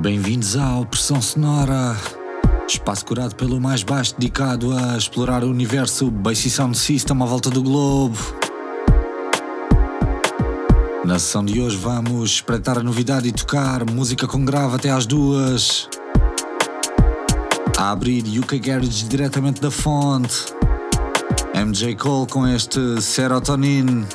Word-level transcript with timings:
Bem-vindos 0.00 0.56
ao 0.56 0.86
Pressão 0.86 1.20
Sonora, 1.20 1.94
espaço 2.66 3.04
curado 3.04 3.34
pelo 3.34 3.60
mais 3.60 3.82
baixo 3.82 4.14
dedicado 4.18 4.72
a 4.72 4.96
explorar 4.96 5.44
o 5.44 5.50
universo 5.50 6.10
Bass 6.10 6.38
Sound 6.38 6.78
System 6.78 7.22
à 7.22 7.26
volta 7.26 7.50
do 7.50 7.62
globo. 7.62 8.16
Na 11.04 11.18
sessão 11.18 11.44
de 11.44 11.60
hoje 11.60 11.76
vamos 11.76 12.30
espreitar 12.30 12.78
a 12.78 12.82
novidade 12.82 13.28
e 13.28 13.32
tocar 13.32 13.84
música 13.90 14.26
com 14.26 14.42
grave 14.42 14.76
até 14.76 14.88
às 14.88 15.04
duas. 15.04 15.86
A 17.76 17.90
abrir 17.90 18.24
UK 18.38 18.58
Garage 18.58 19.04
diretamente 19.04 19.60
da 19.60 19.70
fonte. 19.70 20.46
MJ 21.54 21.94
Cole 21.96 22.26
com 22.26 22.46
este 22.46 23.02
Serotonin. 23.02 24.06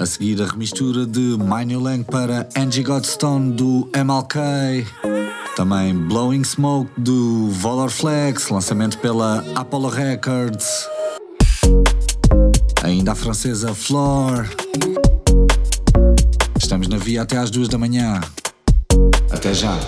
A 0.00 0.06
seguir 0.06 0.40
a 0.40 0.46
remistura 0.46 1.04
de 1.04 1.36
My 1.36 1.62
New 1.62 1.78
Lang 1.78 2.02
para 2.02 2.48
Angie 2.56 2.82
Godstone 2.82 3.52
do 3.52 3.86
MLK. 3.94 4.86
Também 5.54 5.94
Blowing 5.94 6.42
Smoke 6.42 6.90
do 6.98 7.50
Valor 7.50 7.90
Flex, 7.90 8.48
lançamento 8.48 8.96
pela 8.96 9.44
Apollo 9.54 9.90
Records. 9.90 10.88
Ainda 12.82 13.12
a 13.12 13.14
francesa 13.14 13.74
Flor. 13.74 14.48
Estamos 16.58 16.88
na 16.88 16.96
via 16.96 17.20
até 17.20 17.36
às 17.36 17.50
duas 17.50 17.68
da 17.68 17.76
manhã. 17.76 18.22
Até 19.30 19.52
já. 19.52 19.78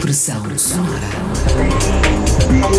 Pressão 0.00 0.56
sonora. 0.56 2.27
Dick. 2.38 2.78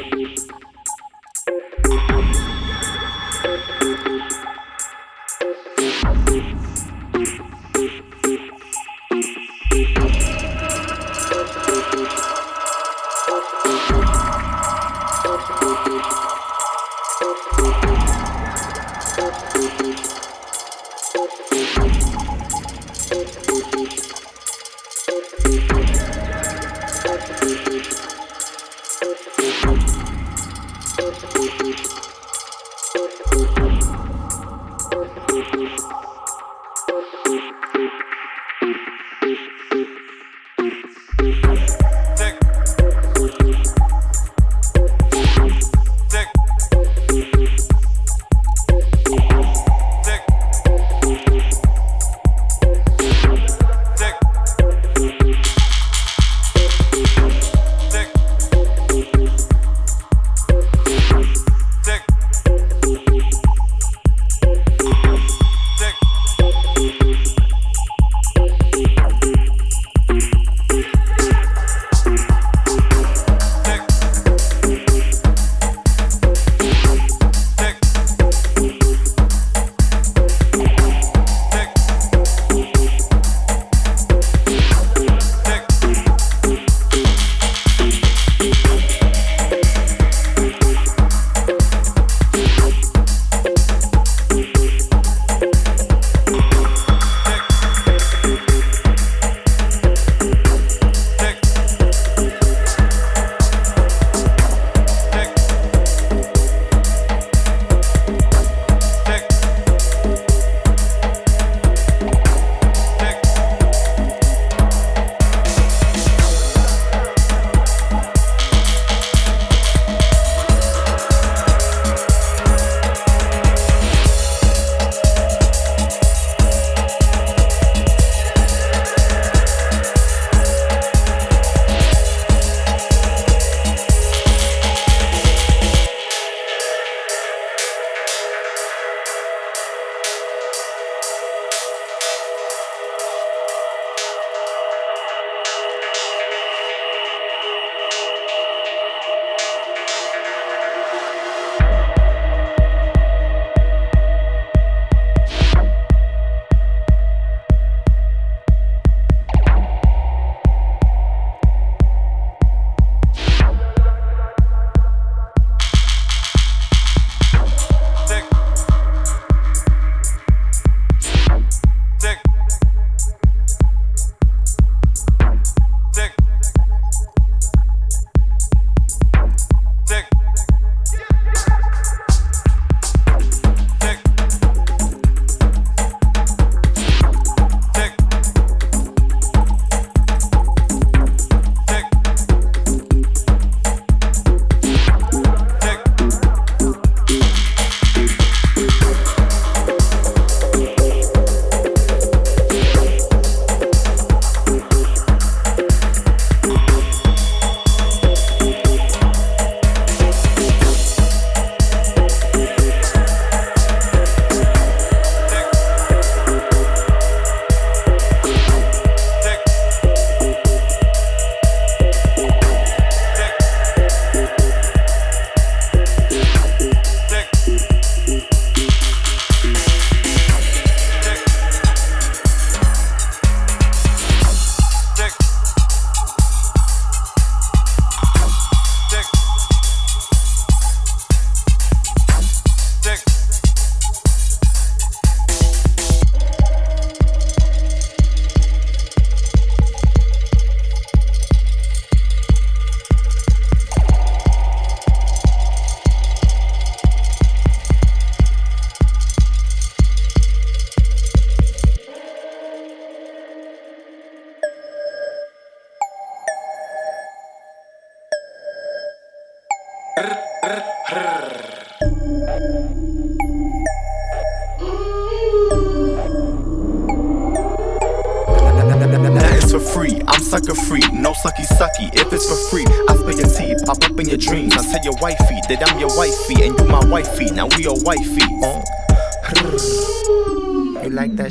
thank 0.00 0.50
you. 2.10 2.25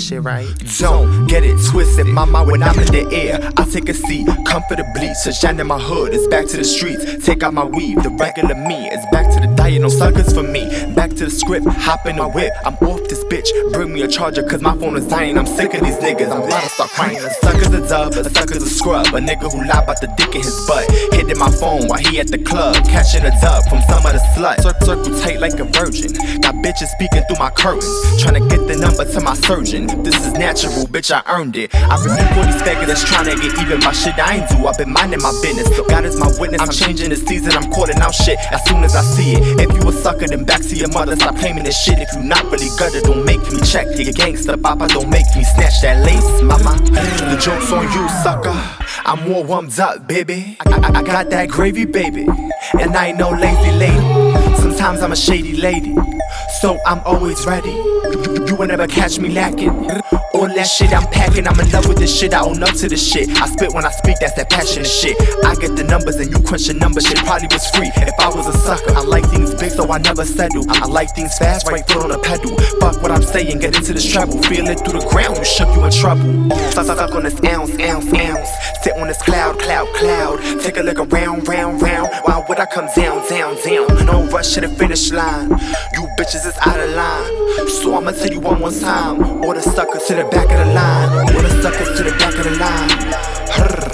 Shit, 0.05 0.23
right? 0.23 0.47
Don't 0.77 1.27
get 1.27 1.43
it 1.43 1.57
twisted, 1.69 2.05
mama. 2.05 2.43
When 2.43 2.61
I'm 2.61 2.77
in 2.79 2.91
the 2.91 3.09
air, 3.11 3.39
I 3.57 3.65
take 3.65 3.89
a 3.89 3.93
seat 3.93 4.27
comfortably. 4.45 5.13
Sunshine 5.15 5.59
in 5.59 5.67
my 5.67 5.79
hood, 5.79 6.13
it's 6.13 6.27
back 6.27 6.45
to 6.47 6.57
the 6.57 6.63
streets. 6.63 7.25
Take 7.25 7.43
out 7.43 7.53
my 7.53 7.65
weave, 7.65 8.01
the 8.03 8.09
regular 8.09 8.55
me. 8.55 8.87
It's 8.91 9.05
back 9.11 9.33
to 9.33 9.39
the 9.39 9.53
diet, 9.55 9.81
no 9.81 9.89
suckers 9.89 10.31
for 10.33 10.43
me. 10.43 10.69
Back 10.93 11.11
to 11.17 11.25
the 11.25 11.31
script, 11.31 11.65
hop 11.67 12.05
in 12.05 12.17
the 12.17 12.27
whip. 12.27 12.51
I'm 12.65 12.75
off 12.75 13.01
this 13.07 13.23
bitch. 13.25 13.47
Bring 13.71 13.93
me 13.93 14.01
a 14.01 14.07
charger, 14.07 14.43
cause 14.43 14.61
my 14.61 14.77
phone 14.77 14.97
is 14.97 15.07
dying. 15.07 15.37
I'm 15.37 15.45
sick 15.45 15.73
of 15.73 15.81
these 15.81 15.95
niggas. 15.97 16.29
I'm 16.31 16.43
about 16.43 16.63
to 16.63 16.69
start 16.69 16.89
crying. 16.91 17.17
A 17.17 17.29
sucker's 17.41 17.73
a 17.73 17.87
dub, 17.87 18.13
a 18.13 18.29
sucker's 18.29 18.63
a 18.63 18.69
scrub. 18.69 19.07
A 19.07 19.19
nigga 19.19 19.51
who 19.51 19.63
lie 19.63 19.81
about 19.81 20.01
the 20.01 20.07
dick 20.17 20.35
in 20.35 20.41
his 20.43 20.59
butt. 20.67 20.89
Hitting 21.13 21.37
my 21.37 21.49
phone 21.49 21.87
while 21.87 21.99
he 21.99 22.19
at 22.19 22.27
the 22.27 22.37
club. 22.37 22.75
Catching 22.85 23.23
a 23.23 23.31
dub 23.39 23.63
from 23.69 23.81
some 23.87 24.05
of 24.05 24.11
the 24.11 24.23
slut. 24.35 24.61
Circle, 24.61 24.85
circle 24.85 25.19
tight 25.21 25.39
like 25.39 25.55
a 25.59 25.65
virgin. 25.65 26.11
Got 26.41 26.55
bitches 26.59 26.91
speaking 26.99 27.23
through 27.27 27.39
my 27.39 27.49
curtains. 27.51 27.87
Trying 28.21 28.43
to 28.43 28.43
get 28.49 28.67
the 28.67 28.75
number 28.75 29.05
to 29.05 29.21
my 29.21 29.35
surgeon. 29.35 29.87
This 30.03 30.15
is 30.19 30.33
natural, 30.33 30.85
bitch, 30.85 31.15
I 31.15 31.23
earned 31.31 31.55
it. 31.55 31.73
I 31.73 31.95
rebuke 31.95 32.35
all 32.35 32.43
these 32.43 32.61
faggots 32.61 32.87
that's 32.87 33.03
trying 33.07 33.31
to 33.31 33.35
get 33.39 33.55
even 33.63 33.79
my 33.79 33.93
shit 33.93 34.19
I 34.19 34.43
ain't 34.43 34.49
do. 34.49 34.67
I've 34.67 34.77
been 34.77 34.91
minding 34.91 35.21
my 35.21 35.31
business. 35.41 35.69
God 35.87 36.03
is 36.03 36.19
my 36.19 36.27
witness. 36.39 36.61
I'm 36.61 36.71
changing 36.71 37.09
the 37.09 37.15
season. 37.15 37.53
I'm 37.53 37.71
calling 37.71 37.97
out 38.03 38.13
shit 38.13 38.37
as 38.51 38.63
soon 38.67 38.83
as 38.83 38.95
I 38.95 39.01
see 39.01 39.39
it. 39.39 39.61
If 39.63 39.71
you 39.71 39.87
a 39.87 39.93
sucker, 39.93 40.27
then 40.27 40.43
back 40.43 40.61
to 40.61 40.75
your 40.75 40.89
mother. 40.89 41.04
Stop 41.13 41.37
claiming 41.37 41.63
this 41.63 41.77
shit. 41.77 41.99
If 41.99 42.13
you 42.15 42.23
not 42.23 42.43
really 42.45 42.69
gutter, 42.79 43.01
don't 43.01 43.25
make 43.25 43.41
me 43.51 43.61
check. 43.61 43.87
You 43.97 44.13
gangsta 44.13 44.61
papa, 44.61 44.87
don't 44.87 45.09
make 45.09 45.25
me 45.35 45.43
snatch 45.43 45.81
that 45.81 46.03
lace, 46.03 46.41
mama. 46.41 46.77
The 46.85 47.37
joke's 47.39 47.71
on 47.71 47.83
you, 47.91 48.09
sucker. 48.23 48.53
I'm 49.05 49.29
more 49.29 49.43
warmed 49.43 49.79
up, 49.79 50.07
baby. 50.07 50.57
I, 50.65 50.69
I, 50.71 50.99
I 50.99 51.03
got 51.03 51.29
that 51.29 51.49
gravy, 51.49 51.85
baby. 51.85 52.27
And 52.79 52.95
I 52.95 53.07
ain't 53.07 53.19
no 53.19 53.29
lazy 53.29 53.71
lady. 53.77 54.55
Sometimes 54.57 55.01
I'm 55.01 55.11
a 55.11 55.15
shady 55.15 55.57
lady. 55.57 55.95
So 56.61 56.79
I'm 56.85 56.99
always 57.01 57.45
ready. 57.45 57.71
You, 57.71 58.45
you 58.47 58.55
will 58.55 58.67
never 58.67 58.87
catch 58.87 59.19
me 59.19 59.29
lacking. 59.29 59.89
All 60.35 60.47
that 60.47 60.67
shit 60.67 60.91
I'm 60.91 61.07
packing, 61.11 61.47
I'm 61.47 61.57
in 61.61 61.71
love 61.71 61.87
with 61.87 61.97
this 61.97 62.11
shit. 62.11 62.33
I 62.33 62.43
own 62.43 62.61
up 62.61 62.75
to 62.83 62.89
this 62.89 62.99
shit. 62.99 63.29
I 63.41 63.47
spit 63.47 63.71
when 63.71 63.85
I 63.85 63.91
speak, 63.91 64.17
that's 64.19 64.33
that 64.35 64.49
passionate 64.49 64.85
shit. 64.85 65.15
I 65.45 65.55
get 65.55 65.77
the 65.77 65.85
numbers 65.85 66.17
and 66.17 66.29
you 66.29 66.43
crunch 66.43 66.67
the 66.67 66.73
numbers. 66.73 67.07
Shit 67.07 67.19
probably 67.19 67.47
was 67.47 67.63
free 67.71 67.87
if 67.95 68.19
I 68.19 68.27
was 68.35 68.47
a 68.47 68.57
sucker. 68.59 68.91
I 68.91 69.01
like 69.03 69.23
things 69.31 69.55
big, 69.55 69.71
so 69.71 69.89
I 69.89 69.97
never 69.97 70.25
settle. 70.25 70.65
I 70.67 70.87
like 70.87 71.15
things 71.15 71.37
fast, 71.37 71.71
right 71.71 71.87
foot 71.87 72.03
on 72.03 72.09
the 72.09 72.19
pedal. 72.19 72.51
Fuck 72.81 73.01
what 73.01 73.11
I'm 73.11 73.23
saying, 73.23 73.59
get 73.59 73.77
into 73.77 73.93
this 73.93 74.03
treble. 74.11 74.43
Feel 74.43 74.67
it 74.67 74.83
through 74.83 74.99
the 74.99 75.07
ground, 75.07 75.37
you 75.37 75.45
shook, 75.45 75.73
you 75.73 75.85
in 75.85 75.91
trouble. 75.91 76.51
Suck, 76.75 76.85
suck, 76.85 76.97
suck 76.97 77.15
on 77.15 77.23
this 77.23 77.39
ounce, 77.45 77.71
ounce, 77.79 78.11
ounce. 78.11 78.49
Sit 78.83 78.93
on 78.97 79.07
this 79.07 79.21
cloud, 79.21 79.57
cloud, 79.57 79.87
cloud. 79.95 80.43
Take 80.61 80.75
a 80.75 80.83
look 80.83 80.99
around, 80.99 81.47
round, 81.47 81.81
round. 81.81 82.09
Why 82.25 82.43
would 82.47 82.59
I 82.59 82.65
come 82.65 82.89
down, 82.93 83.23
down, 83.29 83.55
down? 83.63 84.05
No 84.05 84.27
rush 84.27 84.53
to 84.55 84.61
the 84.61 84.67
finish 84.67 85.11
line. 85.11 85.49
You 85.95 86.03
bitches 86.19 86.45
is 86.45 86.57
out 86.59 86.79
of 86.79 86.89
line. 86.91 87.69
So 87.69 87.95
I'ma 87.95 88.11
tell 88.11 88.31
you 88.31 88.41
one 88.41 88.59
more 88.59 88.71
time. 88.71 89.23
All 89.43 89.53
the 89.53 89.61
suckers 89.61 90.03
to 90.07 90.15
the 90.15 90.24
back 90.29 90.51
of 90.51 90.59
the 90.59 90.73
line. 90.73 91.09
All 91.35 91.41
the 91.41 91.61
suckers 91.61 91.97
to 91.97 92.03
the 92.03 92.11
back 92.11 92.35
of 92.37 92.43
the 92.43 92.51
line. 92.57 92.89
Brr. 93.57 93.84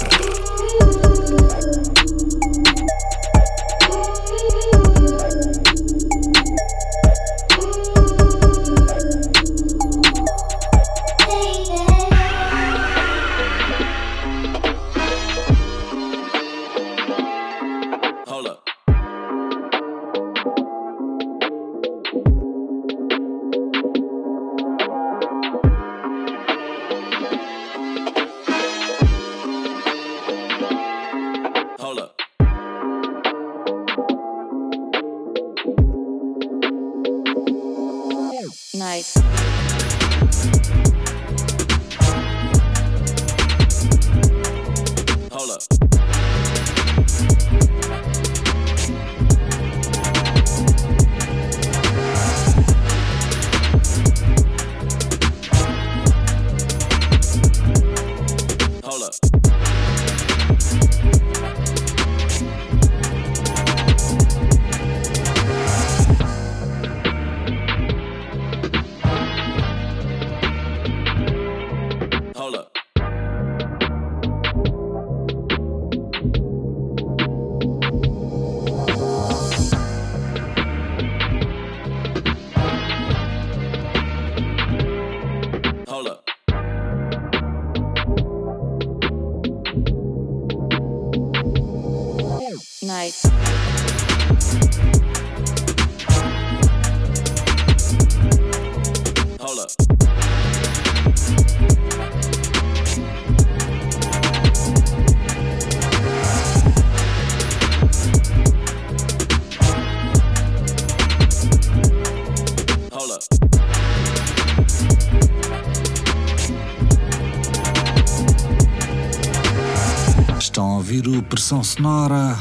Ouvir 121.52 121.58
o 121.58 121.58
Pressão 121.58 121.62
Sonora. 121.62 122.38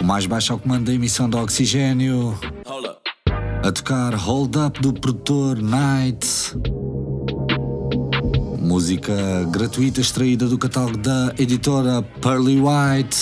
O 0.00 0.04
mais 0.04 0.26
baixo 0.26 0.52
ao 0.52 0.58
comando 0.58 0.86
da 0.86 0.92
emissão 0.92 1.28
de 1.28 1.36
oxigênio. 1.36 2.38
A 3.62 3.72
tocar 3.72 4.14
Hold 4.14 4.56
Up 4.56 4.80
do 4.80 4.92
produtor 4.92 5.60
Night. 5.60 6.26
Música 8.60 9.12
gratuita 9.50 10.00
extraída 10.00 10.46
do 10.46 10.56
catálogo 10.56 10.98
da 10.98 11.34
editora 11.38 12.02
Pearly 12.20 12.60
White. 12.60 13.16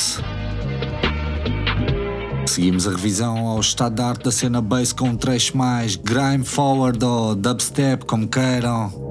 Seguimos 2.46 2.86
a 2.86 2.90
revisão 2.90 3.46
ao 3.46 3.60
estado 3.60 3.94
da 3.94 4.08
arte 4.08 4.24
da 4.24 4.32
cena 4.32 4.60
bass 4.60 4.92
com 4.92 5.08
um 5.08 5.16
trecho 5.16 5.56
mais 5.56 5.96
grime 5.96 6.44
forward 6.44 7.02
ou 7.04 7.34
dubstep, 7.34 8.04
como 8.04 8.28
queiram. 8.28 9.01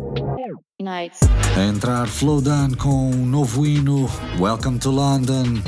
A 1.57 1.63
entrar 1.65 2.07
Flowdown 2.07 2.71
com 2.77 3.11
um 3.11 3.25
novo 3.25 3.65
hino, 3.65 4.09
Welcome 4.39 4.79
to 4.79 4.89
London. 4.89 5.61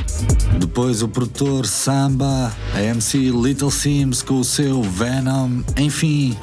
Depois 0.58 1.04
o 1.04 1.08
produtor 1.08 1.66
Samba, 1.66 2.52
a 2.74 2.82
MC 2.82 3.30
Little 3.30 3.70
Sims 3.70 4.22
com 4.22 4.40
o 4.40 4.44
seu 4.44 4.82
Venom. 4.82 5.62
Enfim, 5.78 6.38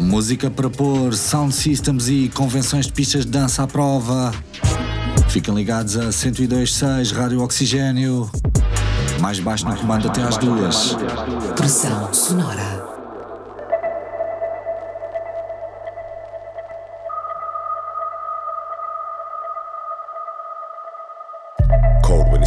música 0.00 0.50
para 0.50 0.70
pôr 0.70 1.14
sound 1.14 1.54
systems 1.54 2.08
e 2.08 2.30
convenções 2.34 2.86
de 2.86 2.92
pistas 2.92 3.26
de 3.26 3.32
dança 3.32 3.62
à 3.62 3.66
prova. 3.66 4.32
Fiquem 5.28 5.54
ligados 5.54 5.96
a 5.96 6.08
102.6 6.08 7.14
Rádio 7.14 7.42
Oxigênio. 7.42 8.30
Mais 9.20 9.38
baixo 9.38 9.68
no 9.68 9.76
comando 9.76 10.08
até 10.08 10.22
às 10.22 10.38
duas. 10.38 10.96
Pressão 11.56 12.12
sonora. 12.12 12.75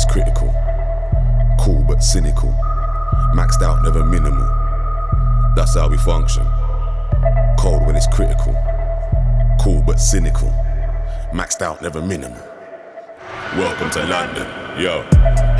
It's 0.01 0.09
critical. 0.09 0.47
Cool 1.59 1.83
but 1.83 2.01
cynical. 2.01 2.51
Maxed 3.35 3.62
out, 3.62 3.83
never 3.83 4.05
minimal. 4.05 4.47
That's 5.57 5.75
how 5.75 5.89
we 5.89 5.97
function. 5.97 6.45
Cold 7.59 7.85
when 7.85 7.97
it's 7.97 8.07
critical. 8.07 8.55
Cool 9.59 9.83
but 9.85 9.99
cynical. 9.99 10.47
Maxed 11.33 11.62
out, 11.62 11.81
never 11.81 12.01
minimal. 12.01 12.41
Welcome 13.57 13.89
to 13.89 14.05
London, 14.05 14.47
yo. 14.79 15.03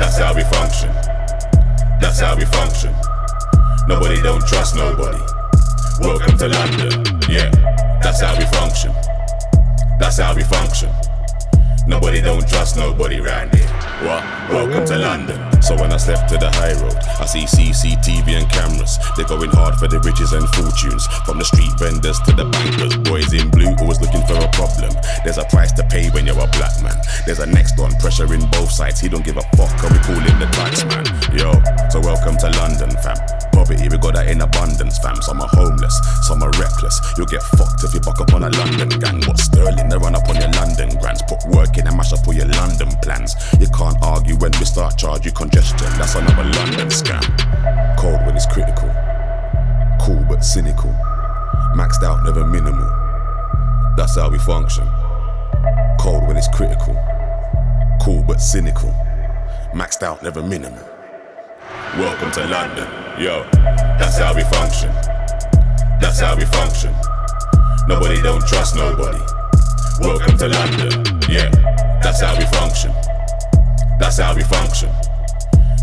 That's 0.00 0.16
how 0.16 0.34
we 0.34 0.42
function. 0.44 0.88
That's 2.00 2.20
how 2.20 2.34
we 2.34 2.46
function. 2.46 2.94
Nobody 3.86 4.22
don't 4.22 4.46
trust 4.46 4.74
nobody. 4.74 5.20
Welcome 6.00 6.38
to 6.38 6.48
London, 6.48 7.04
yeah. 7.28 7.50
That's 8.02 8.22
how 8.22 8.38
we 8.38 8.46
function. 8.56 8.94
That's 9.98 10.16
how 10.16 10.34
we 10.34 10.44
function. 10.44 10.88
Nobody 11.86 12.22
don't 12.22 12.48
trust 12.48 12.78
nobody 12.78 13.20
round 13.20 13.54
here. 13.54 13.79
Welcome 14.02 14.86
to 14.86 14.96
London. 14.96 15.49
So 15.60 15.76
when 15.76 15.92
I 15.92 15.98
step 15.98 16.26
to 16.28 16.36
the 16.38 16.50
high 16.56 16.74
road, 16.80 16.96
I 17.20 17.26
see 17.26 17.44
CCTV 17.44 18.40
and 18.40 18.48
cameras. 18.50 18.98
They're 19.16 19.28
going 19.28 19.50
hard 19.50 19.76
for 19.76 19.88
the 19.88 20.00
riches 20.00 20.32
and 20.32 20.48
fortunes. 20.56 21.06
From 21.28 21.38
the 21.38 21.44
street 21.44 21.70
vendors 21.78 22.18
to 22.26 22.32
the 22.32 22.48
bankers. 22.48 22.96
Boys 23.04 23.32
in 23.32 23.50
blue 23.50 23.70
always 23.78 24.00
looking 24.00 24.24
for 24.26 24.34
a 24.40 24.48
problem. 24.56 24.92
There's 25.24 25.38
a 25.38 25.44
price 25.52 25.72
to 25.76 25.84
pay 25.86 26.08
when 26.10 26.26
you're 26.26 26.40
a 26.40 26.48
black 26.56 26.74
man. 26.82 26.96
There's 27.26 27.40
a 27.40 27.46
next 27.46 27.78
on 27.78 27.92
pressure 28.00 28.28
in 28.32 28.42
both 28.50 28.72
sides. 28.72 29.00
He 29.00 29.08
don't 29.08 29.24
give 29.24 29.36
a 29.36 29.44
fuck, 29.56 29.72
and 29.84 29.92
we 29.92 30.00
call 30.00 30.20
him 30.20 30.36
the 30.40 30.48
tax 30.56 30.84
man. 30.88 31.04
Yo, 31.36 31.52
so 31.92 32.00
welcome 32.00 32.36
to 32.40 32.48
London, 32.56 32.90
fam. 33.04 33.18
Poverty, 33.52 33.88
we 33.88 33.98
got 33.98 34.14
that 34.14 34.28
in 34.32 34.40
abundance, 34.40 34.98
fam. 34.98 35.20
Some 35.20 35.40
are 35.40 35.52
homeless, 35.52 35.94
some 36.24 36.42
are 36.42 36.52
reckless. 36.56 36.96
You'll 37.16 37.28
get 37.28 37.42
fucked 37.58 37.84
if 37.84 37.92
you 37.92 38.00
buck 38.00 38.20
up 38.20 38.32
on 38.32 38.44
a 38.44 38.50
London 38.50 38.88
gang. 38.96 39.20
What 39.28 39.38
Sterling, 39.38 39.88
they 39.88 39.98
run 39.98 40.16
up 40.16 40.28
on 40.28 40.36
your 40.40 40.50
London 40.56 40.96
grants. 40.98 41.22
Put 41.28 41.44
work 41.52 41.76
in 41.76 41.86
and 41.86 41.96
mash 41.96 42.12
up 42.12 42.26
all 42.26 42.34
your 42.34 42.48
London 42.56 42.88
plans. 43.04 43.36
You 43.60 43.68
can't 43.68 43.98
argue 44.02 44.36
when 44.40 44.52
we 44.58 44.64
start 44.64 44.96
charge 44.96 45.26
you 45.26 45.32
congestion. 45.50 45.88
That's 45.98 46.14
another 46.14 46.44
London 46.44 46.88
scam. 46.88 47.22
Cold 47.98 48.24
when 48.26 48.36
it's 48.36 48.46
critical. 48.46 48.88
Cool 50.00 50.24
but 50.28 50.44
cynical. 50.44 50.90
Maxed 51.74 52.02
out, 52.02 52.24
never 52.24 52.46
minimal. 52.46 52.88
That's 53.96 54.16
how 54.16 54.30
we 54.30 54.38
function. 54.38 54.86
Cold 55.98 56.26
when 56.26 56.36
it's 56.36 56.48
critical. 56.48 56.94
Cool 58.00 58.22
but 58.22 58.40
cynical. 58.40 58.90
Maxed 59.74 60.02
out, 60.02 60.22
never 60.22 60.42
minimal. 60.42 60.82
Welcome 61.96 62.30
to 62.32 62.46
London, 62.46 62.88
yo. 63.18 63.44
That's 63.98 64.18
how 64.18 64.34
we 64.34 64.42
function. 64.44 64.90
That's 66.00 66.20
how 66.20 66.36
we 66.36 66.44
function. 66.46 66.94
Nobody 67.88 68.22
don't 68.22 68.46
trust 68.46 68.76
nobody. 68.76 69.20
Welcome 70.00 70.38
to 70.38 70.48
London, 70.48 71.20
yeah. 71.28 71.50
That's 72.02 72.20
how 72.20 72.36
we 72.38 72.44
function. 72.56 72.92
That's 73.98 74.18
how 74.18 74.34
we 74.34 74.42
function. 74.42 74.90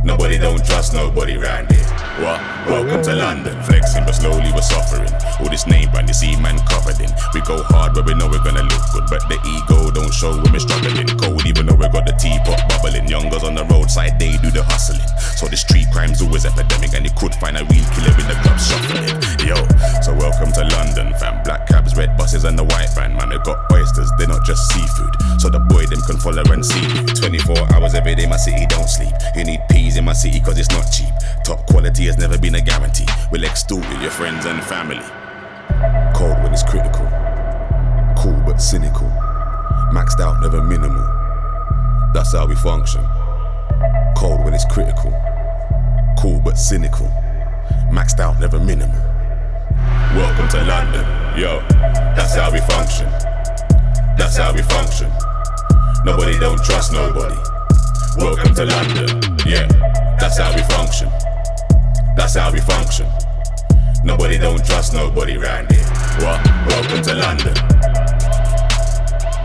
Nobody 0.04 0.38
don't 0.38 0.64
trust 0.64 0.94
nobody 0.94 1.38
round 1.38 1.72
here. 1.72 1.84
What? 2.22 2.40
Welcome 2.68 3.02
to 3.04 3.16
London. 3.16 3.62
Flexing, 3.64 4.06
but 4.06 4.14
slowly 4.14 4.52
we're 4.54 4.62
suffering. 4.62 5.10
All 5.40 5.50
this 5.50 5.68
name 5.68 5.90
brand, 5.92 6.08
you 6.08 6.14
see 6.14 6.36
man 6.40 6.58
covered 6.66 7.00
in. 7.00 7.10
We 7.34 7.42
go 7.42 7.62
hard 7.64 7.96
where 7.96 8.04
we 8.04 8.14
know 8.14 8.28
we're 8.28 8.44
gonna 8.44 8.64
look 8.64 8.86
good, 8.94 9.06
but 9.10 9.22
the 9.30 9.38
ego 9.46 9.92
don't 9.92 10.14
show 10.14 10.34
when 10.34 10.52
we're 10.54 10.60
struggling. 10.60 11.08
Cold, 11.18 11.46
even 11.46 11.66
though 11.66 11.76
we 11.76 11.88
got 11.90 12.06
the 12.06 12.14
teapot 12.18 12.58
bubbling. 12.70 13.08
Youngers 13.08 13.44
on 13.44 13.56
the 13.56 13.66
roadside, 13.66 14.20
they 14.20 14.38
do 14.38 14.50
the 14.50 14.64
hustling. 14.64 15.06
So 15.38 15.48
the 15.48 15.58
street 15.58 15.88
crime's 15.92 16.22
always 16.22 16.46
epidemic, 16.46 16.94
and 16.94 17.06
you 17.06 17.14
could 17.18 17.34
find 17.36 17.58
a 17.58 17.64
real 17.66 17.86
killer 17.94 18.14
in 18.18 18.28
the 18.30 18.38
club 18.42 18.58
shuffling. 18.58 19.14
Yo, 19.46 19.58
so 20.02 20.14
welcome 20.18 20.52
to 20.54 20.64
London, 20.74 21.14
fam. 21.22 21.44
Black 21.44 21.68
cabs, 21.68 21.96
red 21.96 22.18
buses, 22.18 22.44
and 22.44 22.58
the 22.58 22.66
white 22.66 22.90
van, 22.98 23.14
man. 23.14 23.30
They 23.30 23.38
got 23.46 23.58
oysters, 23.72 24.10
they're 24.18 24.28
not 24.28 24.46
just 24.46 24.66
seafood. 24.74 25.14
See. 26.18 27.06
24 27.14 27.74
hours 27.74 27.94
every 27.94 28.16
day, 28.16 28.26
my 28.26 28.38
city 28.38 28.66
don't 28.66 28.90
sleep. 28.90 29.14
You 29.36 29.44
need 29.44 29.62
peas 29.70 29.98
in 29.98 30.06
my 30.06 30.14
city, 30.14 30.40
cause 30.40 30.58
it's 30.58 30.70
not 30.72 30.92
cheap. 30.92 31.14
Top 31.46 31.66
quality 31.68 32.06
has 32.08 32.18
never 32.18 32.38
been 32.38 32.56
a 32.56 32.62
guarantee. 32.62 33.06
We'll 33.32 33.46
extort 33.46 33.88
with 33.88 34.02
your 34.02 34.12
friends 34.12 34.46
and 34.46 34.62
family. 34.64 35.04
Cold 36.16 36.42
when 36.44 36.52
it's 36.54 36.64
critical. 36.64 37.06
Cool 38.18 38.42
but 38.46 38.58
cynical. 38.58 39.08
Maxed 39.94 40.20
out, 40.20 40.42
never 40.42 40.64
minimal. 40.64 41.06
That's 42.14 42.34
how 42.34 42.48
we 42.48 42.56
function. 42.56 43.06
Cold 44.18 44.44
when 44.44 44.54
it's 44.54 44.66
critical. 44.66 45.14
Cool 46.18 46.42
but 46.44 46.58
cynical. 46.58 47.08
Maxed 47.92 48.20
out, 48.20 48.40
never 48.40 48.60
minimal. 48.60 49.00
Welcome 50.16 50.50
to 50.50 50.64
London, 50.66 51.06
yo. 51.40 51.60
That's 52.18 52.36
how 52.36 52.52
we 52.52 52.60
function. 52.62 53.08
That's 54.18 54.38
how 54.38 54.54
we 54.54 54.64
function. 54.64 55.12
Nobody 56.04 56.38
don't 56.40 56.64
trust 56.64 56.94
nobody. 56.94 57.36
Welcome 58.18 58.54
to 58.56 58.66
London, 58.66 59.08
yeah. 59.46 59.68
That's 60.20 60.38
how 60.38 60.54
we 60.56 60.62
function. 60.74 61.10
That's 62.16 62.36
how 62.36 62.52
we 62.52 62.60
function. 62.62 63.08
Nobody 64.04 64.38
don't 64.38 64.64
trust 64.66 64.94
nobody 64.94 65.38
round 65.38 65.72
here. 65.72 65.84
What? 66.20 66.46
Welcome 66.68 67.02
to 67.04 67.14
London. 67.16 67.56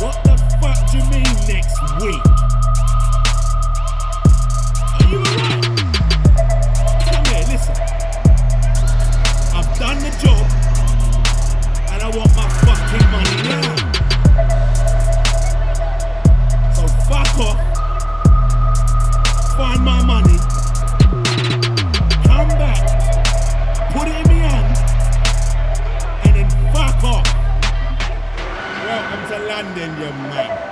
What 0.00 0.22
the 0.24 0.36
fuck 0.60 0.90
do 0.90 0.98
you 0.98 1.04
mean 1.10 1.36
next 1.48 1.80
week? 2.00 2.41
Off. 29.62 29.76
Welcome 29.76 29.76
to 29.76 30.32
London, 30.32 30.71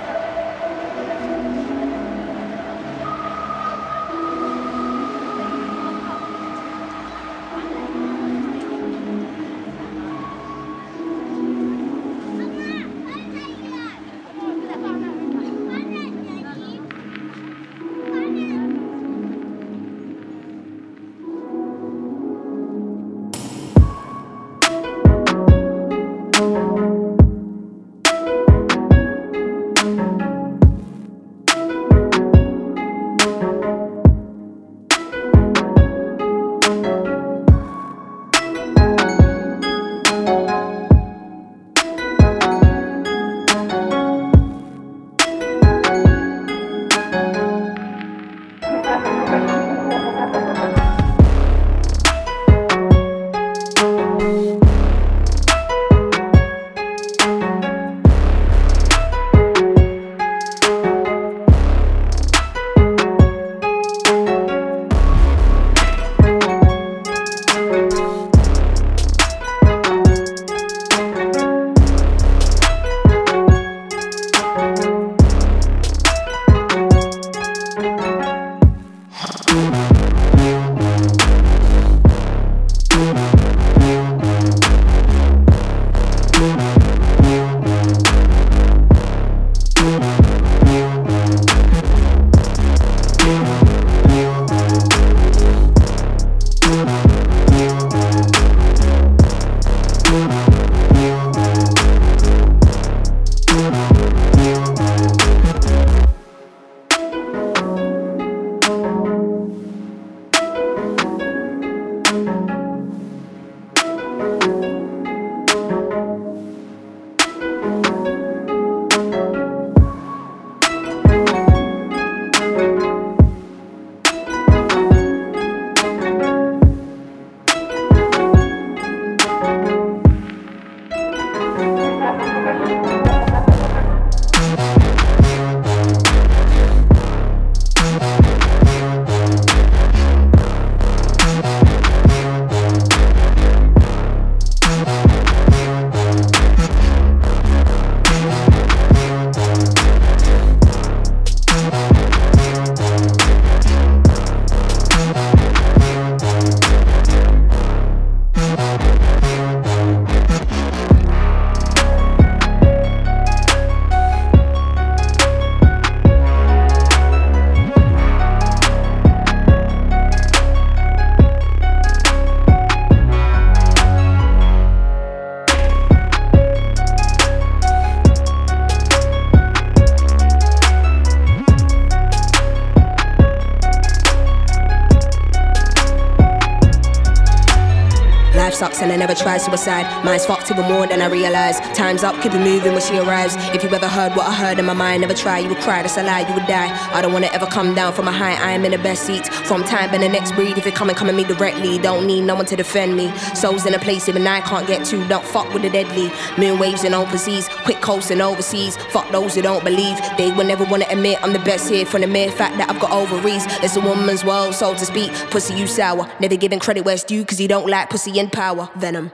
suicide. 189.41 190.00
Mine's 190.11 190.25
fucked 190.25 190.51
even 190.51 190.65
more 190.65 190.85
than 190.85 191.01
I 191.01 191.05
realize. 191.05 191.61
Time's 191.73 192.03
up, 192.03 192.21
keep 192.21 192.33
it 192.33 192.39
moving 192.39 192.73
when 192.73 192.81
she 192.81 192.97
arrives. 192.97 193.37
If 193.55 193.63
you 193.63 193.69
ever 193.69 193.87
heard 193.87 194.13
what 194.13 194.27
I 194.27 194.33
heard 194.33 194.59
in 194.59 194.65
my 194.65 194.73
mind, 194.73 194.99
never 194.99 195.13
try, 195.13 195.39
you 195.39 195.47
would 195.47 195.59
cry, 195.59 195.81
that's 195.81 195.95
a 195.95 196.03
lie, 196.03 196.27
you 196.27 196.33
would 196.33 196.47
die. 196.47 196.67
I 196.93 197.01
don't 197.01 197.13
wanna 197.13 197.29
ever 197.31 197.45
come 197.45 197.73
down 197.73 197.93
from 197.93 198.09
a 198.09 198.11
high, 198.11 198.33
I 198.33 198.51
am 198.51 198.65
in 198.65 198.71
the 198.71 198.77
best 198.77 199.03
seat. 199.03 199.25
From 199.47 199.63
time 199.63 199.93
and 199.93 200.03
the 200.03 200.09
next 200.09 200.33
breed, 200.33 200.57
if 200.57 200.65
come 200.73 200.89
and 200.89 200.97
come 200.97 201.07
at 201.07 201.15
me 201.15 201.23
directly, 201.23 201.77
don't 201.77 202.05
need 202.05 202.23
no 202.23 202.35
one 202.35 202.45
to 202.47 202.57
defend 202.57 202.97
me. 202.97 203.09
Souls 203.35 203.65
in 203.65 203.73
a 203.73 203.79
place 203.79 204.09
even 204.09 204.27
I 204.27 204.41
can't 204.41 204.67
get 204.67 204.85
to, 204.87 205.07
don't 205.07 205.23
fuck 205.23 205.53
with 205.53 205.61
the 205.61 205.69
deadly. 205.69 206.11
Moon 206.37 206.59
waves 206.59 206.83
and 206.83 206.93
overseas, 206.93 207.47
quick 207.63 207.79
coasting 207.79 208.19
overseas. 208.19 208.75
Fuck 208.91 209.09
those 209.11 209.35
who 209.35 209.41
don't 209.41 209.63
believe, 209.63 209.97
they 210.17 210.33
will 210.33 210.43
never 210.43 210.65
wanna 210.65 210.87
admit 210.89 211.23
I'm 211.23 211.31
the 211.31 211.39
best 211.39 211.69
here 211.69 211.85
from 211.85 212.01
the 212.01 212.07
mere 212.07 212.31
fact 212.33 212.57
that 212.57 212.69
I've 212.69 212.81
got 212.81 212.91
ovaries. 212.91 213.45
It's 213.63 213.77
a 213.77 213.79
woman's 213.79 214.25
world, 214.25 214.55
so 214.55 214.73
to 214.73 214.85
speak. 214.85 215.13
Pussy, 215.29 215.53
you 215.53 215.67
sour, 215.67 216.11
never 216.19 216.35
giving 216.35 216.59
credit 216.59 216.83
where 216.83 216.95
it's 216.95 217.05
due, 217.05 217.23
cause 217.23 217.39
you 217.39 217.47
don't 217.47 217.69
like 217.69 217.89
pussy 217.89 218.19
and 218.19 218.29
power. 218.29 218.69
Venom. 218.75 219.13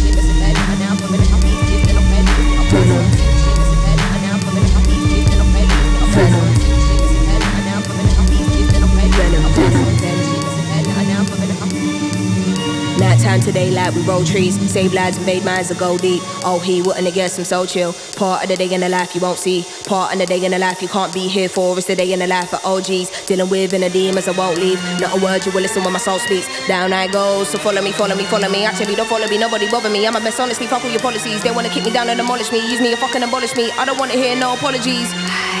Daylight, 13.91 14.05
we 14.05 14.11
roll 14.11 14.23
trees, 14.23 14.71
save 14.71 14.93
lives, 14.93 15.17
invade 15.17 15.43
minds, 15.43 15.69
to 15.69 15.75
go 15.75 15.97
deep. 15.97 16.21
Oh, 16.43 16.59
he 16.59 16.81
wouldn't 16.81 17.05
have 17.05 17.13
guessed 17.13 17.37
I'm 17.39 17.45
so 17.45 17.65
chill. 17.65 17.93
Part 18.15 18.43
of 18.43 18.49
the 18.49 18.55
day 18.55 18.71
in 18.73 18.81
the 18.81 18.89
life 18.89 19.15
you 19.15 19.21
won't 19.21 19.39
see. 19.39 19.65
Part 19.85 20.13
of 20.13 20.19
the 20.19 20.25
day 20.25 20.43
in 20.43 20.51
the 20.51 20.59
life 20.59 20.81
you 20.81 20.87
can't 20.87 21.13
be 21.13 21.27
here 21.27 21.49
for. 21.49 21.77
It's 21.77 21.87
the 21.87 21.95
day 21.95 22.11
in 22.11 22.19
the 22.19 22.27
life 22.27 22.53
of 22.53 22.63
OGs. 22.65 23.25
Dealing 23.25 23.49
with 23.49 23.73
inner 23.73 23.89
demons, 23.89 24.27
I 24.27 24.31
won't 24.31 24.57
leave. 24.57 24.81
Not 24.99 25.17
a 25.17 25.23
word 25.23 25.45
you 25.45 25.51
will 25.51 25.61
listen 25.61 25.83
when 25.83 25.93
my 25.93 25.99
soul 25.99 26.19
speaks. 26.19 26.47
Down 26.67 26.93
I 26.93 27.07
go, 27.07 27.43
so 27.43 27.57
follow 27.57 27.81
me, 27.81 27.91
follow 27.91 28.15
me, 28.15 28.23
follow 28.25 28.49
me. 28.49 28.65
Actually, 28.65 28.95
don't 28.95 29.07
follow 29.07 29.27
me, 29.27 29.37
nobody 29.37 29.69
bother 29.69 29.89
me. 29.89 30.05
I'm 30.07 30.15
a 30.15 30.19
best 30.19 30.39
honestly, 30.39 30.67
fuck 30.67 30.83
all 30.83 30.91
your 30.91 30.99
policies. 30.99 31.41
They 31.43 31.51
wanna 31.51 31.69
kick 31.69 31.85
me 31.85 31.91
down 31.91 32.09
and 32.09 32.17
demolish 32.17 32.51
me. 32.51 32.59
Use 32.59 32.81
me 32.81 32.93
or 32.93 32.97
fucking 32.97 33.23
abolish 33.23 33.55
me. 33.55 33.71
I 33.71 33.85
don't 33.85 33.97
wanna 33.97 34.13
hear 34.13 34.35
no 34.35 34.53
apologies. 34.53 35.11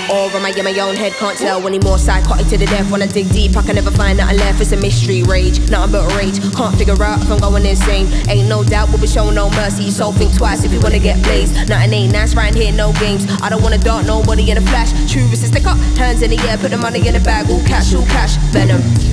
Or 0.09 0.29
am 0.31 0.45
I 0.45 0.49
in 0.49 0.63
my 0.65 0.77
own 0.79 0.95
head? 0.95 1.13
Can't 1.13 1.37
tell 1.37 1.65
anymore. 1.65 1.97
Psychotic 1.97 2.47
to 2.47 2.57
the 2.57 2.65
death. 2.65 2.89
When 2.91 3.01
I 3.01 3.07
dig 3.07 3.29
deep, 3.31 3.55
I 3.55 3.61
can 3.61 3.75
never 3.75 3.91
find 3.91 4.17
nothing 4.17 4.37
left. 4.37 4.61
It's 4.61 4.71
a 4.71 4.77
mystery, 4.77 5.23
rage. 5.23 5.59
Nothing 5.69 5.91
but 5.93 6.15
rage. 6.17 6.39
Can't 6.55 6.75
figure 6.77 7.01
out 7.01 7.21
if 7.21 7.31
I'm 7.31 7.39
going 7.39 7.65
insane. 7.65 8.07
Ain't 8.29 8.47
no 8.47 8.63
doubt 8.63 8.89
we'll 8.89 9.01
be 9.01 9.07
showing 9.07 9.35
no 9.35 9.49
mercy. 9.51 9.89
So 9.91 10.11
think 10.11 10.35
twice 10.35 10.63
if 10.63 10.71
you 10.71 10.79
wanna 10.79 10.99
get 10.99 11.21
blazed. 11.23 11.53
Nothing 11.69 11.93
ain't 11.93 12.13
nice 12.13 12.35
right 12.35 12.53
here, 12.53 12.71
no 12.71 12.93
games. 12.93 13.25
I 13.41 13.49
don't 13.49 13.61
wanna 13.61 13.77
dart 13.77 14.05
nobody 14.05 14.49
in 14.51 14.57
a 14.57 14.61
flash. 14.61 14.91
True 15.11 15.23
is 15.23 15.41
to 15.41 15.47
stick 15.47 15.65
up, 15.65 15.77
hands 15.97 16.21
in 16.21 16.31
the 16.31 16.39
air, 16.49 16.57
put 16.57 16.71
the 16.71 16.77
money 16.77 17.05
in 17.07 17.13
the 17.13 17.19
bag. 17.19 17.49
All 17.49 17.61
cash, 17.65 17.93
all 17.93 18.05
cash. 18.05 18.35
Venom. 18.53 19.10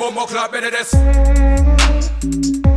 The 0.00 0.06
bomber 0.06 0.26
club, 0.26 0.50
better 0.50 0.70
this. 0.70 2.69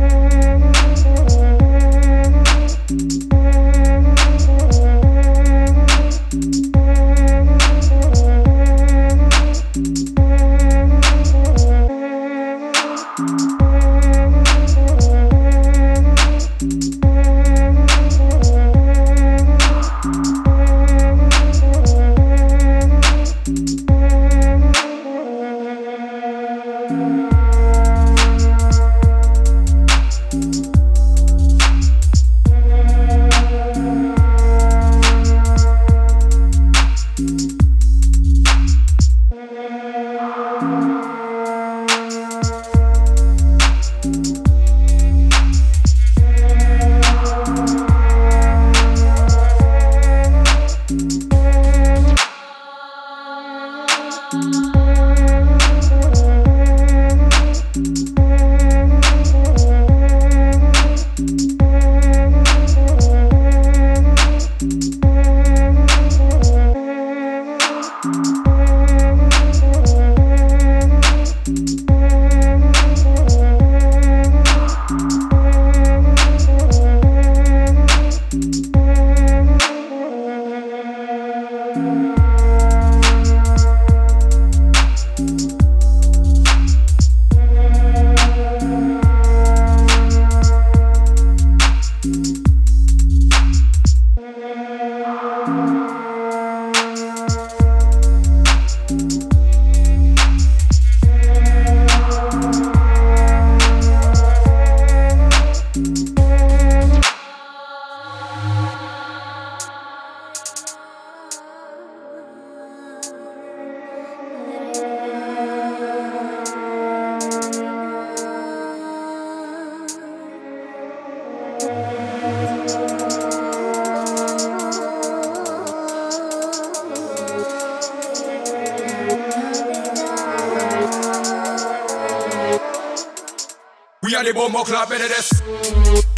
We 134.14 134.20
are 134.20 134.22
the 134.22 134.32
bomber 134.32 134.62
club, 134.62 134.90
better 134.90 135.08
this. 135.08 136.13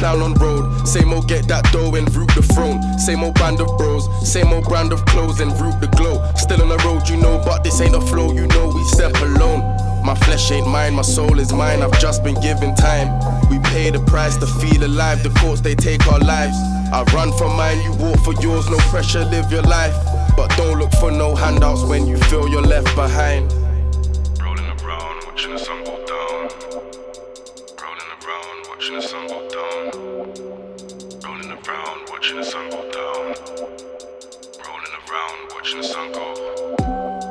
down 0.00 0.22
on 0.22 0.34
road. 0.34 0.86
Same 0.86 1.12
old 1.12 1.28
get 1.28 1.46
that 1.48 1.64
dough 1.72 1.94
and 1.94 2.12
root 2.14 2.30
the 2.34 2.42
throne. 2.42 2.80
Same 2.98 3.22
old 3.22 3.34
band 3.34 3.60
of 3.60 3.68
bros, 3.78 4.08
same 4.28 4.52
old 4.52 4.64
brand 4.64 4.92
of 4.92 5.04
clothes 5.06 5.40
and 5.40 5.50
root 5.60 5.80
the 5.80 5.88
glow. 5.88 6.22
Still 6.34 6.62
on 6.62 6.68
the 6.68 6.78
road, 6.78 7.08
you 7.08 7.16
know, 7.16 7.40
but 7.44 7.64
this 7.64 7.80
ain't 7.80 7.94
a 7.94 8.00
flow, 8.00 8.32
you 8.32 8.46
know, 8.48 8.68
we 8.74 8.82
step 8.84 9.14
alone. 9.16 9.60
My 10.04 10.14
flesh 10.14 10.50
ain't 10.50 10.66
mine, 10.66 10.94
my 10.94 11.02
soul 11.02 11.38
is 11.38 11.52
mine, 11.52 11.82
I've 11.82 11.98
just 12.00 12.24
been 12.24 12.40
given 12.40 12.74
time. 12.74 13.08
We 13.50 13.58
pay 13.70 13.90
the 13.90 14.00
price 14.00 14.36
to 14.38 14.46
feel 14.46 14.84
alive, 14.84 15.22
the 15.22 15.30
courts 15.40 15.60
they 15.60 15.74
take 15.74 16.06
our 16.06 16.20
lives. 16.20 16.56
I 16.92 17.04
run 17.14 17.32
for 17.36 17.48
mine, 17.48 17.82
you 17.82 17.92
walk 17.92 18.18
for 18.20 18.34
yours, 18.40 18.68
no 18.70 18.78
pressure, 18.90 19.24
live 19.24 19.52
your 19.52 19.62
life. 19.62 19.94
But 20.36 20.48
don't 20.56 20.78
look 20.78 20.92
for 20.92 21.10
no 21.10 21.34
handouts 21.34 21.82
when 21.84 22.06
you 22.06 22.16
feel 22.16 22.48
you're 22.48 22.62
left 22.62 22.94
behind. 22.94 23.52
Rolling 24.40 24.64
around, 24.80 25.24
watching 25.26 25.52
the 25.52 25.58
sun 25.58 25.87
watching 28.88 29.02
the 29.02 29.08
sun 29.08 29.26
go 29.26 29.48
down. 29.48 29.90
Rolling 31.22 31.50
around, 31.50 32.08
watching 32.08 32.36
the 32.38 32.44
sun 32.44 32.70
go 32.70 32.90
down. 32.90 33.34
Rolling 34.66 34.94
around, 35.10 35.52
watching 35.52 35.80
the 35.82 35.86
sun 35.86 36.12
go 36.12 36.47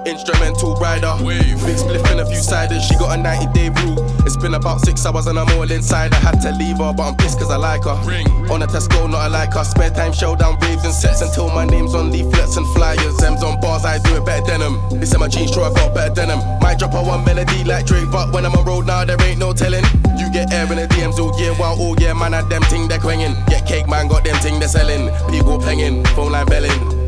instrumental 0.07 0.75
rider. 0.75 1.13
Wave. 1.21 1.59
Big 1.67 1.75
spliff 1.75 2.11
in 2.11 2.19
a 2.19 2.25
few 2.25 2.39
ciders, 2.39 2.81
she 2.81 2.95
got 2.95 3.17
a 3.17 3.21
90 3.21 3.53
day 3.53 3.69
rule. 3.83 3.99
It's 4.25 4.37
been 4.37 4.55
about 4.55 4.81
six 4.81 5.05
hours 5.05 5.27
and 5.27 5.37
I'm 5.37 5.49
all 5.57 5.69
inside. 5.69 6.13
I 6.13 6.17
had 6.17 6.41
to 6.41 6.51
leave 6.51 6.77
her, 6.77 6.93
but 6.93 7.03
I'm 7.03 7.15
pissed 7.15 7.39
cause 7.39 7.51
I 7.51 7.57
like 7.57 7.83
her. 7.83 7.99
Ring. 8.07 8.27
On 8.49 8.61
a 8.61 8.67
Tesco, 8.67 9.09
not 9.09 9.27
a 9.27 9.29
like 9.29 9.53
her. 9.53 9.63
Spare 9.63 9.91
time 9.91 10.13
showdown 10.13 10.57
raves 10.61 10.83
and 10.83 10.93
sets 10.93 11.21
until 11.21 11.49
my 11.49 11.65
name's 11.65 11.93
on 11.93 12.11
leaflets 12.11 12.57
and 12.57 12.65
flyers. 12.75 13.21
M's 13.21 13.43
on 13.43 13.59
bars, 13.59 13.85
I 13.85 13.99
do 13.99 14.15
it 14.15 14.25
better 14.25 14.45
than 14.45 14.59
them. 14.61 14.99
This 14.99 15.13
in 15.13 15.19
my 15.19 15.27
jeans, 15.27 15.51
sure 15.51 15.63
I 15.63 15.73
got 15.73 15.93
better 15.93 16.13
than 16.13 16.29
them. 16.29 16.39
Might 16.61 16.79
drop 16.79 16.93
a 16.93 17.03
one 17.03 17.23
melody 17.25 17.63
like 17.63 17.85
Drake, 17.85 18.09
but 18.11 18.33
when 18.33 18.45
I'm 18.45 18.53
on 18.55 18.65
road 18.65 18.85
now, 18.85 18.99
nah, 18.99 19.05
there 19.05 19.21
ain't 19.21 19.39
no 19.39 19.53
telling. 19.53 19.83
You 20.17 20.31
get 20.31 20.51
air 20.51 20.71
in 20.71 20.77
the 20.77 20.87
DMs 20.87 21.19
all 21.19 21.37
year 21.39 21.53
while 21.55 21.79
all 21.79 21.97
year, 21.99 22.15
man, 22.15 22.33
I 22.33 22.41
them 22.41 22.63
ting 22.63 22.87
they're. 22.87 22.97
Get 22.97 23.65
cake, 23.65 23.87
man, 23.87 24.07
got 24.07 24.23
them 24.23 24.35
ting 24.41 24.59
they're 24.59 24.67
selling. 24.67 25.09
People 25.29 25.59
pinging, 25.59 26.03
phone 26.15 26.31
line 26.31 26.45
belling. 26.47 27.06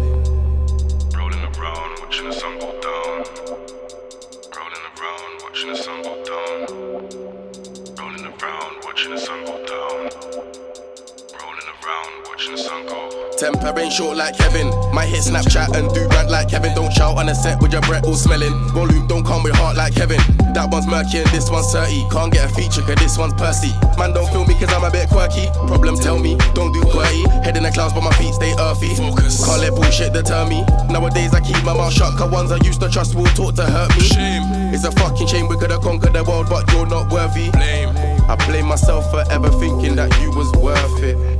Ain't 13.55 13.93
short 13.93 14.17
like 14.17 14.37
Kevin. 14.37 14.69
Might 14.93 15.07
hit 15.07 15.21
Snapchat 15.21 15.75
and 15.75 15.93
do 15.93 16.07
rant 16.09 16.29
like 16.29 16.49
Kevin. 16.49 16.73
Don't 16.75 16.91
shout 16.91 17.17
on 17.17 17.29
a 17.29 17.35
set 17.35 17.61
with 17.61 17.71
your 17.71 17.81
breath 17.81 18.05
all 18.05 18.15
smelling. 18.15 18.53
Volume 18.69 19.07
don't 19.07 19.25
come 19.25 19.43
with 19.43 19.55
heart 19.55 19.77
like 19.77 19.95
Kevin. 19.95 20.19
That 20.53 20.69
one's 20.71 20.87
murky 20.87 21.19
and 21.19 21.29
this 21.29 21.49
one's 21.49 21.71
30. 21.71 22.09
Can't 22.11 22.31
get 22.33 22.49
a 22.49 22.53
feature 22.53 22.81
cause 22.81 22.95
this 22.95 23.17
one's 23.17 23.33
Percy. 23.33 23.71
Man, 23.97 24.13
don't 24.13 24.29
feel 24.31 24.45
me 24.45 24.53
cause 24.59 24.71
I'm 24.73 24.83
a 24.83 24.91
bit 24.91 25.09
quirky. 25.09 25.47
Problems 25.67 25.99
tell 25.99 26.19
me, 26.19 26.35
don't 26.53 26.73
do 26.73 26.81
quirky. 26.81 27.23
Head 27.43 27.57
in 27.57 27.63
the 27.63 27.71
clouds 27.71 27.93
but 27.93 28.01
my 28.01 28.13
feet 28.17 28.33
stay 28.33 28.53
earthy. 28.59 28.93
Focus. 28.95 29.43
Can't 29.45 29.61
let 29.61 29.73
bullshit 29.73 30.13
deter 30.13 30.45
me. 30.45 30.63
Nowadays 30.89 31.33
I 31.33 31.41
keep 31.41 31.61
my 31.63 31.73
mouth 31.73 31.93
shut 31.93 32.17
cause 32.17 32.31
ones 32.31 32.51
I 32.51 32.57
used 32.63 32.81
to 32.81 32.89
trust 32.89 33.15
will 33.15 33.25
talk 33.33 33.55
to 33.55 33.65
hurt 33.65 33.89
me. 33.95 34.03
Shame. 34.03 34.43
It's 34.73 34.83
a 34.83 34.91
fucking 34.91 35.27
shame 35.27 35.47
we 35.47 35.57
could 35.57 35.71
have 35.71 35.81
conquered 35.81 36.13
the 36.13 36.23
world 36.23 36.47
but 36.49 36.69
you're 36.71 36.87
not 36.87 37.11
worthy. 37.11 37.49
Blame. 37.51 37.95
I 38.29 38.35
blame 38.45 38.67
myself 38.67 39.09
for 39.09 39.23
ever 39.31 39.49
thinking 39.57 39.95
that 39.95 40.13
you 40.21 40.29
was 40.31 40.51
worth 40.61 41.01
it. 41.01 41.38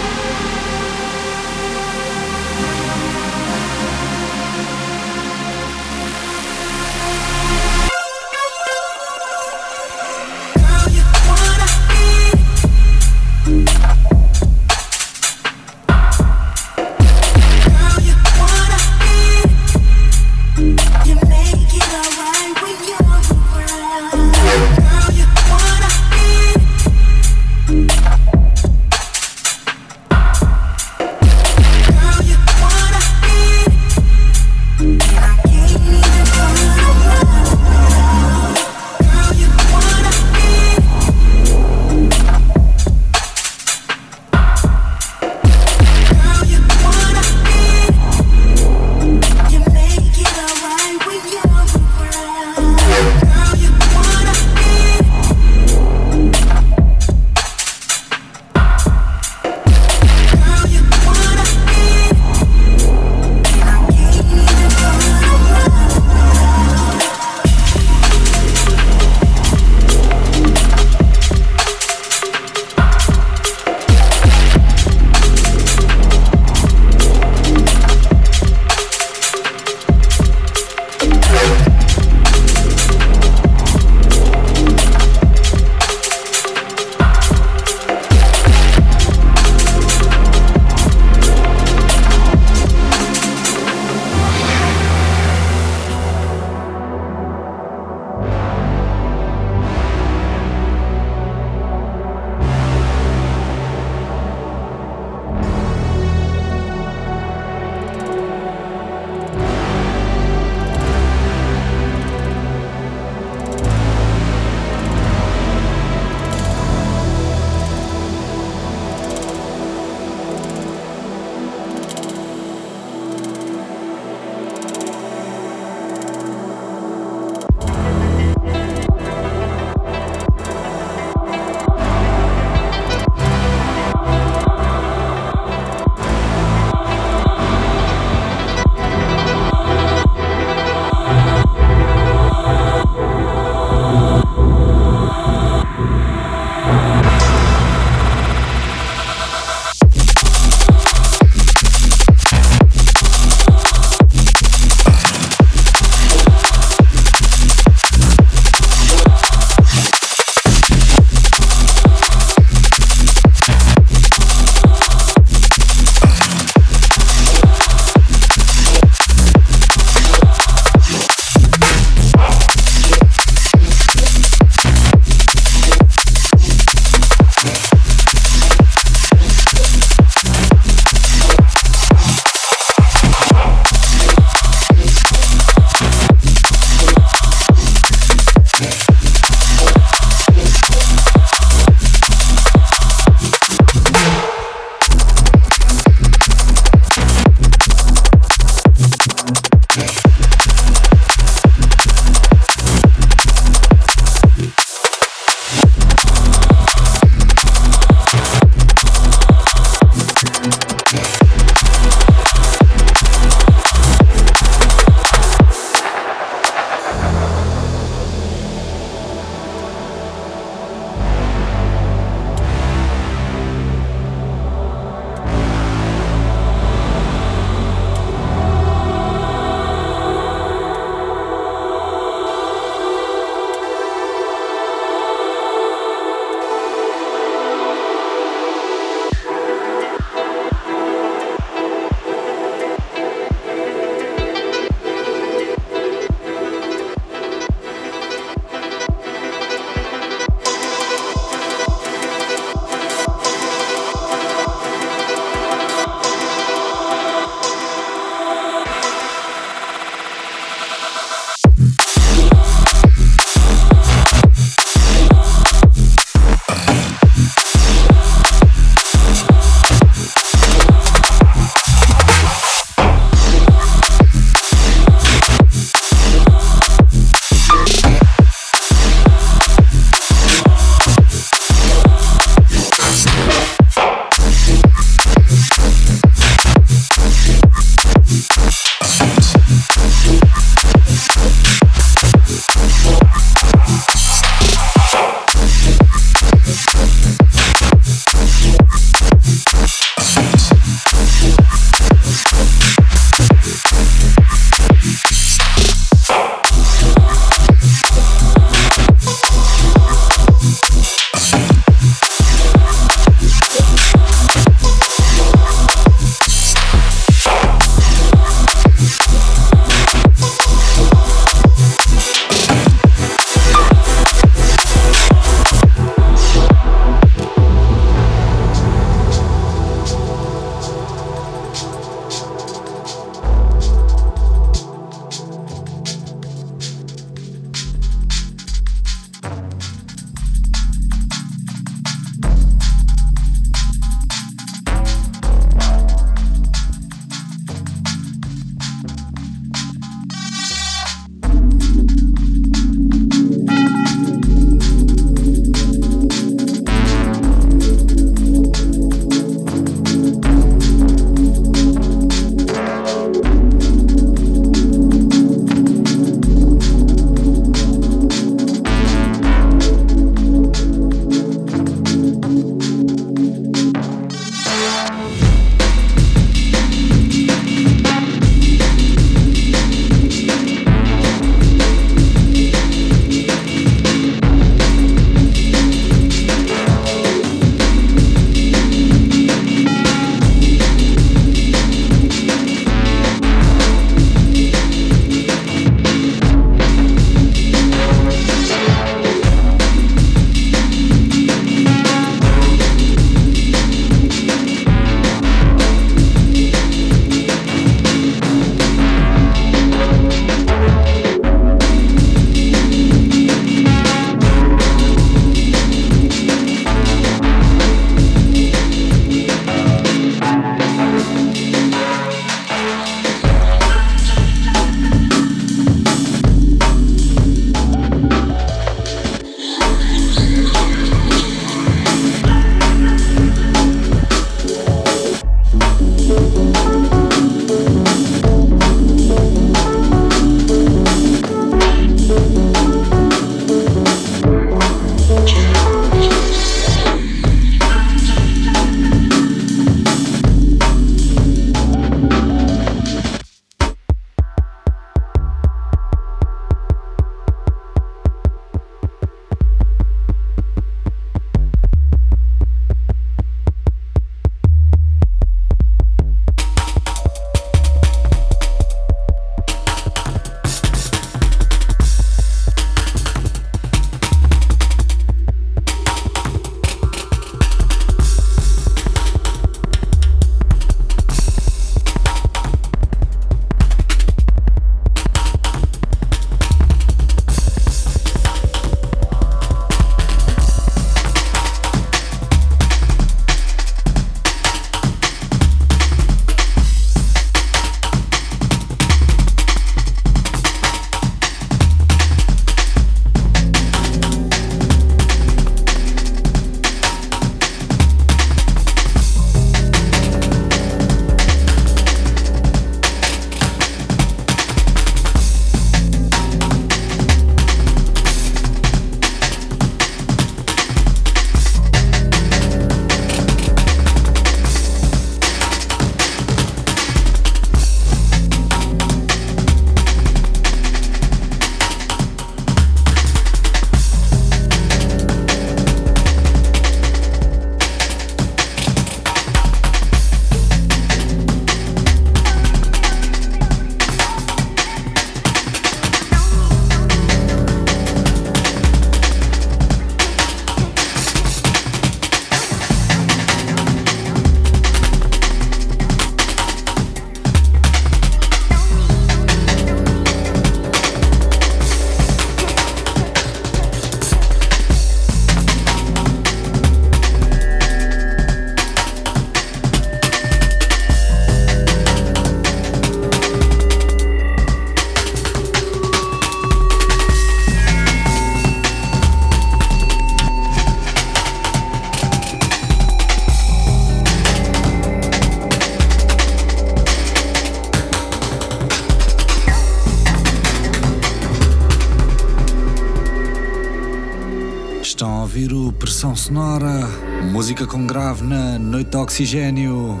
Sonora, 596.22 596.88
música 597.32 597.66
com 597.66 597.84
grave 597.84 598.22
na 598.22 598.56
Noite 598.56 598.90
de 598.90 598.96
Oxigênio. 598.96 600.00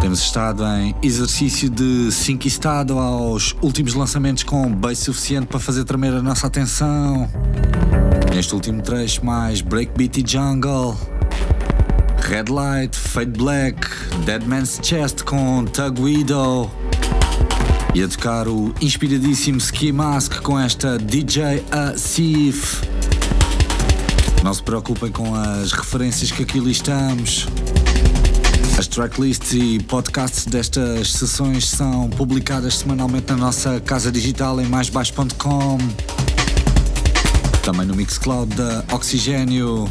Temos 0.00 0.20
estado 0.20 0.64
em 0.64 0.94
exercício 1.02 1.68
de 1.68 2.10
sync 2.10 2.48
estado 2.48 2.98
aos 2.98 3.54
últimos 3.60 3.92
lançamentos 3.92 4.42
com 4.42 4.72
bass 4.72 5.00
suficiente 5.00 5.48
para 5.48 5.60
fazer 5.60 5.84
tremer 5.84 6.14
a 6.14 6.22
nossa 6.22 6.46
atenção. 6.46 7.28
Neste 8.34 8.54
último 8.54 8.80
trecho, 8.80 9.22
mais 9.22 9.60
breakbeat 9.60 10.18
e 10.18 10.24
jungle. 10.26 10.96
Red 12.20 12.46
Light, 12.48 12.96
Fade 12.96 13.38
Black, 13.38 13.86
Dead 14.24 14.42
Man's 14.46 14.80
Chest 14.82 15.24
com 15.24 15.66
Tug 15.66 16.00
Widow. 16.00 16.70
E 17.94 18.02
a 18.02 18.08
tocar 18.08 18.48
o 18.48 18.72
inspiradíssimo 18.80 19.58
Ski 19.58 19.92
Mask 19.92 20.40
com 20.40 20.58
esta 20.58 20.96
DJ 20.96 21.62
Asif. 21.70 22.91
Não 24.42 24.52
se 24.52 24.62
preocupem 24.62 25.10
com 25.10 25.34
as 25.34 25.70
referências 25.72 26.32
que 26.32 26.42
aqui 26.42 26.58
listamos. 26.58 27.46
As 28.76 28.88
tracklists 28.88 29.52
e 29.52 29.78
podcasts 29.80 30.46
destas 30.46 31.12
sessões 31.12 31.68
são 31.68 32.10
publicadas 32.10 32.78
semanalmente 32.78 33.30
na 33.30 33.36
nossa 33.36 33.80
casa 33.80 34.10
digital 34.10 34.60
em 34.60 34.66
maisbaixo.com. 34.66 35.78
Também 37.62 37.86
no 37.86 37.94
Mixcloud 37.94 38.52
da 38.56 38.84
Oxigênio. 38.92 39.88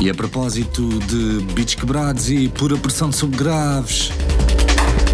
E 0.00 0.08
a 0.08 0.14
propósito 0.14 0.88
de 1.00 1.44
beats 1.52 1.74
quebrados 1.74 2.30
e 2.30 2.48
pura 2.48 2.78
pressão 2.78 3.10
de 3.10 3.16
subgraves, 3.16 4.10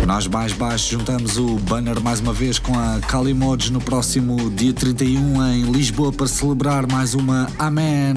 nós 0.07 0.26
mais 0.26 0.52
baixo 0.52 0.92
juntamos 0.92 1.38
o 1.38 1.57
banner 1.61 2.00
mais 2.00 2.20
uma 2.20 2.32
vez 2.32 2.59
com 2.59 2.78
a 2.78 3.00
Calimodes 3.00 3.70
no 3.70 3.80
próximo 3.80 4.50
dia 4.50 4.72
31 4.72 5.46
em 5.52 5.62
Lisboa 5.70 6.12
para 6.12 6.26
celebrar 6.26 6.86
mais 6.90 7.14
uma 7.14 7.48
Amen. 7.59 8.14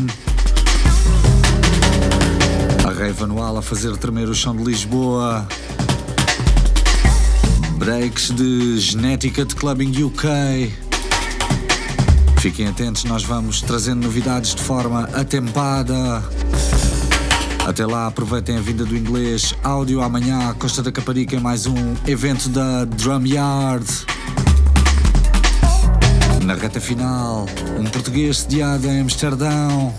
A 2.85 2.91
rave 2.91 3.23
anual 3.23 3.57
a 3.57 3.61
fazer 3.61 3.95
tremer 3.95 4.27
o 4.27 4.35
chão 4.35 4.55
de 4.55 4.63
Lisboa. 4.63 5.47
Breaks 7.77 8.31
de 8.31 8.79
genética 8.79 9.45
de 9.45 9.55
clubbing 9.55 10.03
UK. 10.03 10.73
Fiquem 12.39 12.67
atentos, 12.67 13.03
nós 13.03 13.23
vamos 13.23 13.61
trazendo 13.61 14.03
novidades 14.03 14.55
de 14.55 14.61
forma 14.61 15.03
atempada. 15.13 16.23
Até 17.67 17.85
lá, 17.85 18.07
aproveitem 18.07 18.57
a 18.57 18.61
vinda 18.61 18.85
do 18.85 18.95
inglês 18.95 19.53
áudio 19.61 20.01
amanhã 20.01 20.55
Costa 20.57 20.81
da 20.81 20.89
Caparica 20.89 21.35
em 21.35 21.39
mais 21.41 21.65
um 21.65 21.75
evento 22.07 22.47
da 22.47 22.85
Drum 22.85 23.25
Yard. 23.25 23.85
Na 26.45 26.55
reta 26.55 26.79
final, 26.79 27.45
um 27.77 27.83
português 27.83 28.37
sediado 28.37 28.87
em 28.87 29.01
Amsterdão. 29.01 29.93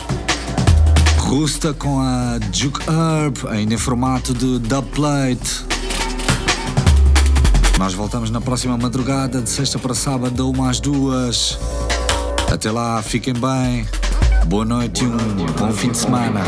Rusta 1.19 1.75
com 1.75 2.01
a 2.01 2.39
Juke 2.51 2.81
Herb, 2.89 3.47
ainda 3.51 3.75
em 3.75 3.79
formato 3.79 4.33
de 4.33 4.59
dubplate. 4.61 5.67
Nós 7.79 7.93
voltamos 7.93 8.31
na 8.31 8.41
próxima 8.41 8.79
madrugada, 8.79 9.43
de 9.43 9.51
sexta 9.51 9.79
para 9.79 9.95
sábado, 9.95 10.35
da 10.35 10.45
uma 10.45 10.71
às 10.71 10.81
duas. 10.81 11.59
Até 12.51 12.71
lá, 12.71 13.03
fiquem 13.03 13.35
bem. 13.35 13.87
Boa 14.47 14.65
noite 14.65 15.05
e 15.05 15.07
um 15.07 15.47
bom 15.59 15.71
fim 15.71 15.91
de 15.91 15.99
semana. 15.99 16.41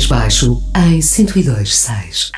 Mais 0.00 0.06
baixo 0.06 0.62
em 0.74 0.98
102.6. 0.98 2.30